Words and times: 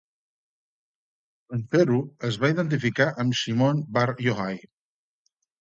En 1.57 1.61
fer-ho, 1.75 1.99
es 2.29 2.39
va 2.45 2.51
identificar 2.55 3.09
amb 3.25 3.39
Shimon 3.43 3.85
Bar 3.99 4.09
Yohai. 4.29 4.59